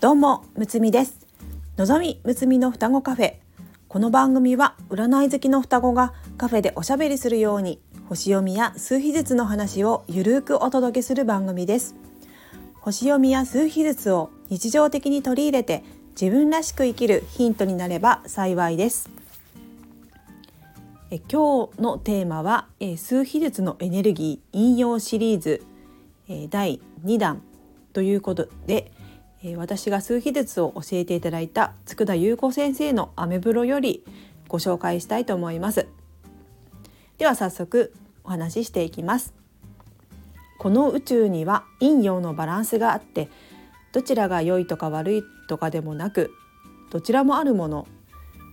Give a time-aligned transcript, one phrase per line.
[0.00, 1.26] どうもむつみです。
[1.76, 3.34] のぞみむつみの双子カフェ。
[3.88, 11.96] この番組は占い好きの双子がカフェでおしゃべりするように星読みや数秘術の話をゆるくお届けする番組です。
[12.80, 19.10] 星読みや数秘術を日常的に取り入れて自分らしく生きるヒントになれば幸いです。
[21.10, 25.64] え今日のテーマは、え数秘術のエネルギー引用シリーズ、
[26.28, 27.42] え第2弾
[27.92, 28.92] ということで、
[29.42, 34.04] え私が数秘術を教えていただいた佃優子先生のアメブロより
[34.48, 35.86] ご紹介したいと思います。
[37.18, 37.92] では早速
[38.24, 39.34] お話ししていきます。
[40.58, 43.28] この宇宙には陰陽のバランスがあって
[43.92, 46.32] どちらが良いとか悪いとかでもなく
[46.90, 47.86] どちらもあるもの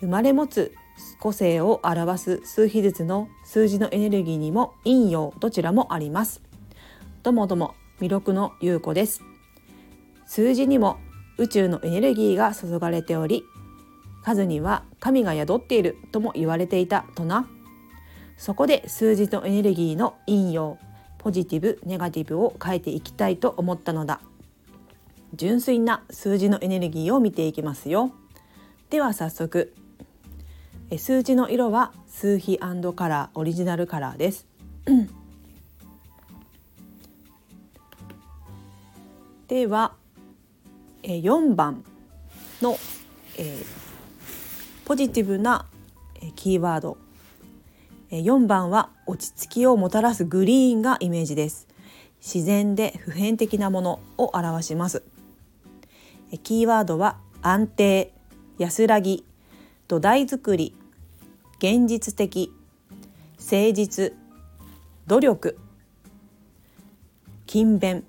[0.00, 0.72] 生まれ持つ
[1.18, 6.40] 個性を表す数比術の数字のエネルギーにも陰陽どちらもあります。
[7.22, 9.29] どもども魅力の優子です。
[10.30, 11.00] 数字にも
[11.38, 13.42] 宇宙のエネルギーが注がれており
[14.22, 17.48] 数には神が宿っているとも言われていたとな。
[18.36, 20.78] そこで数字のエネルギーの陰陽
[21.18, 24.20] ポジティブネガティブを変えていきたいと思ったのだ。
[25.34, 28.12] 純粋な数字のエネルギーを見ていきますよ。
[28.88, 29.74] では早速
[30.96, 32.60] 数字の色は数比
[32.94, 34.46] カラーオリジナルカラーです。
[39.48, 39.94] では
[41.18, 41.84] 4番
[42.62, 42.78] の
[43.36, 43.62] え
[44.84, 45.66] ポジティブな
[46.36, 46.98] キーワード。
[48.10, 51.68] 4番は落ち着きをもたらすグリーンがイメージです。
[52.20, 55.04] 自然で普遍的なものを表します。
[56.42, 58.12] キーワードは安定
[58.58, 59.24] 安らぎ
[59.88, 60.74] 土台作り
[61.58, 62.52] 現実的
[63.38, 64.12] 誠実
[65.06, 65.58] 努力
[67.46, 68.04] 勤勉。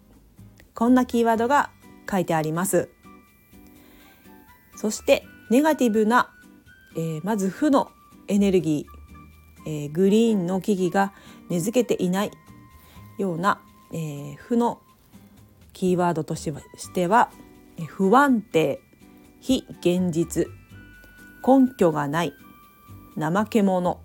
[0.73, 1.69] こんなキーワードが
[2.11, 2.89] 書いてあります。
[4.75, 6.31] そしてネガティブな、
[6.95, 7.91] えー、まず負の
[8.27, 11.13] エネルギー、えー、グリーンの木々が
[11.49, 12.31] 根付けていない
[13.17, 13.61] ような、
[13.93, 14.81] えー、負の
[15.73, 16.51] キーワードとし
[16.93, 17.29] ては
[17.87, 18.81] 不安定
[19.39, 20.47] 非現実
[21.45, 22.33] 根拠がない
[23.17, 23.99] 怠け者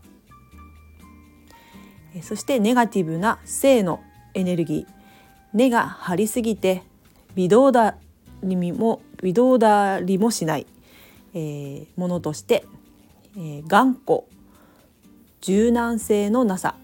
[2.22, 4.00] そしてネガティブな性の
[4.34, 4.97] エネルギー
[5.53, 6.83] 根が張りすぎて
[7.37, 7.97] 微動だ
[8.43, 10.67] にも微動だりもしない、
[11.35, 12.65] えー、ものとして、
[13.37, 14.25] えー、頑固
[15.41, 16.75] 柔軟性のなさ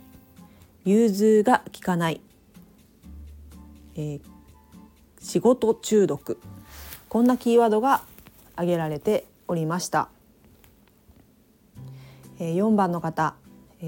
[0.84, 2.20] 融通が効かない、
[3.96, 4.20] えー、
[5.20, 6.38] 仕事中毒
[7.08, 8.02] こんなキーワードが
[8.54, 10.08] 挙げられておりました。
[12.38, 13.34] 4番の方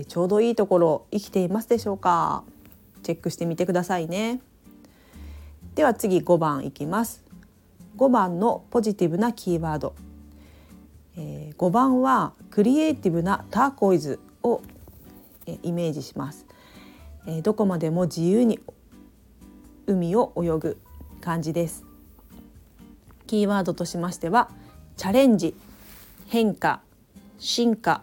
[0.06, 2.44] ちょうどいいところ生きていますでしょうか？
[3.02, 4.40] チェックしてみてくださいね
[5.74, 7.24] では次5番いきます。
[7.96, 9.94] 5番のポジティブなキーワード。
[11.16, 14.62] 5番はクリエイティブなターコイズを
[15.62, 16.46] イメージします。
[17.42, 18.60] どこまでも自由に
[19.86, 20.78] 海を泳ぐ
[21.20, 21.84] 感じです。
[23.26, 24.50] キーワードとしましては
[24.96, 25.56] チャレンジ
[26.28, 26.82] 変化
[27.40, 28.02] 進化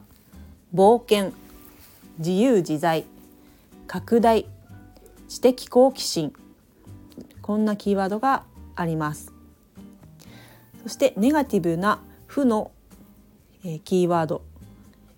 [0.74, 1.32] 冒険
[2.18, 3.06] 自由自在
[3.88, 4.44] 拡大
[5.30, 6.34] 知的好奇心
[7.52, 8.46] こんなキーワードが
[8.78, 9.34] あります。
[10.84, 12.72] そしてネガティブな負の、
[13.66, 14.42] えー、キーワード、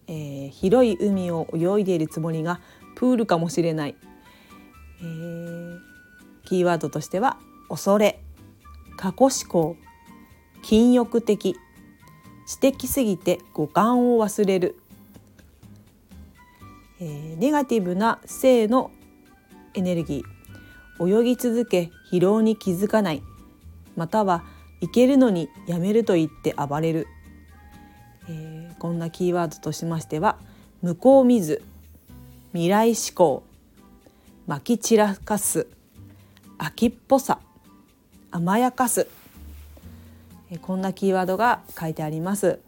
[0.08, 2.60] えー、広い海を泳いでいるつもりが
[2.96, 3.96] プールかもしれない、
[5.00, 5.80] えー、
[6.44, 7.38] キーワードとしては
[7.70, 8.20] 恐れ
[8.98, 9.78] 過去思考
[10.64, 11.56] 禁欲的。
[12.48, 14.80] 知的すぎて五感を忘れる。
[17.00, 18.90] えー、ネガティブな性の
[19.76, 20.43] エネルギー。
[21.00, 23.24] 泳ぎ続け疲労に気づかない。
[23.96, 24.44] または
[24.82, 27.08] 行けるのにやめると言って暴れる、
[28.28, 30.38] えー、こんなキーワードとしましては
[30.82, 31.62] 向こう見ず
[32.54, 33.44] 未来志向
[34.48, 35.68] まき散らかす。
[36.58, 37.40] 秋っぽさ。
[38.32, 39.08] 甘やかす、
[40.50, 42.60] えー、こんなキーワードが書いてあります、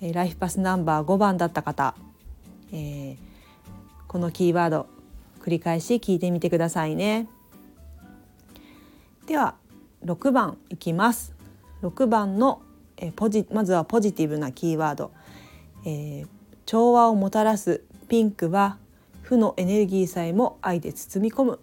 [0.00, 1.94] えー、ライフパスナンバー5番だった方、
[2.72, 3.30] えー
[4.10, 4.88] このキーワード
[5.40, 7.28] 繰り返し聞いてみてくださいね。
[9.30, 9.54] では
[10.04, 11.36] 6番いきます。
[11.82, 12.62] 6番の
[12.96, 15.12] えポジまずはポジティブなキーワード、
[15.86, 16.26] えー、
[16.66, 18.76] 調和をもたらすピンクは
[19.22, 21.60] 負のエネルギーさえも愛で包み込む、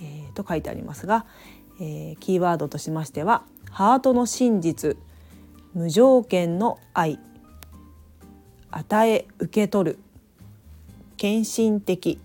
[0.00, 1.24] えー、と書いてありますが、
[1.80, 4.98] えー、キーワードとしましてはハートの真実
[5.72, 7.18] 無条件の愛
[8.70, 9.98] 与え受け取る
[11.16, 12.20] 献身的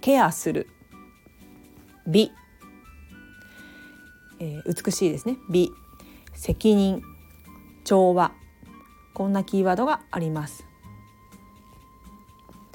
[0.00, 0.68] ケアする
[2.06, 2.30] 美、
[4.42, 5.36] えー、美しいですね。
[5.48, 5.72] 美
[6.34, 7.00] 責任
[7.84, 8.32] 調和。
[9.14, 10.64] こんなキーワードがあります。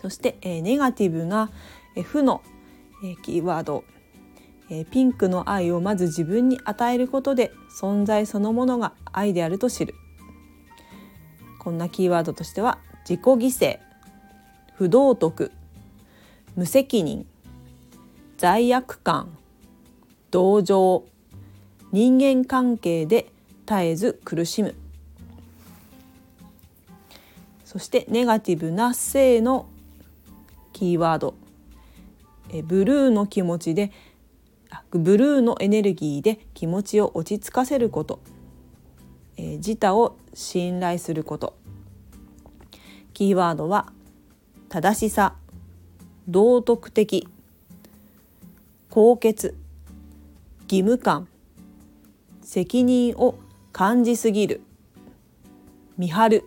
[0.01, 1.51] そして、えー、ネガティブな、
[1.95, 2.41] えー、負の、
[3.03, 3.83] えー、キーワード、
[4.69, 9.93] えー、ピンクの愛をまず自分に与えることで存在そのものが愛であると知る。
[11.59, 13.79] こんなキーワードとしては自己犠牲
[14.75, 15.51] 不道徳
[16.55, 17.25] 無責任
[18.37, 19.37] 罪悪感
[20.31, 21.16] 同情。
[21.91, 23.31] 人間関係で
[23.65, 24.75] 絶えず苦しむ。
[27.63, 29.67] そしてネガティブな性の
[30.73, 31.35] キーワード。
[32.49, 33.91] えブルーの気持ちで
[34.91, 38.19] ブルーのエネルギーで気持ちを落ち着かせること、
[39.35, 41.55] え自他を信頼すること。
[43.13, 43.91] キーワードは
[44.69, 45.35] 正しさ
[46.27, 47.27] 道徳的
[48.89, 49.55] 高潔
[50.69, 51.27] 義務感。
[52.47, 53.35] 責任を
[53.73, 54.61] 感じすぎる。
[55.97, 56.45] 見張る。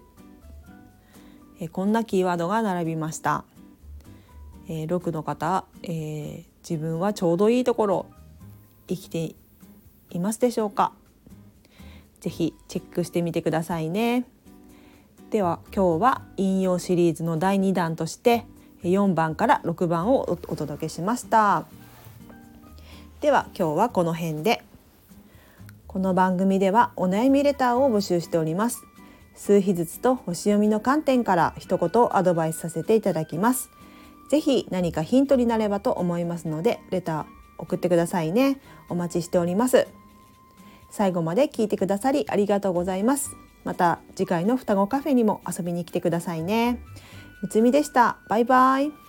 [1.61, 3.45] えこんなキーワードが並びました、
[4.67, 8.07] えー、6の方、えー、自分はちょうどいいところ
[8.89, 9.35] 生きて
[10.09, 10.95] いますでしょうか。
[12.21, 14.25] ぜひチェックしてみてくださいね。
[15.29, 18.47] では今日は引用シリーズの第2弾として
[18.85, 21.67] 4番から6番をお届けしました。
[23.21, 24.65] では今日はこの辺で。
[25.93, 28.85] この番組ではお悩みレターを募集しております。
[29.35, 33.71] 数日ずつと星読みの観点から一言アドバイスさせていただきます。
[34.31, 37.25] ぜひ何かヒントになればと思いますのでレター
[37.59, 38.61] 送ってくださいね。
[38.89, 39.89] お待ちしております。
[40.93, 43.33] 最後まで聞いてくださりありがとうございます。
[43.65, 46.79] また次回の双子カフェにも遊びに来てくださいね。
[47.43, 48.19] むつみでした。
[48.29, 49.00] バイバイ。